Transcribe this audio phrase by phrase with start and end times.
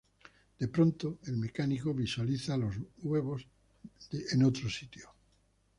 [0.59, 3.45] De pronto, el Mecánico visualiza los huevos
[4.31, 5.11] en otro sitio.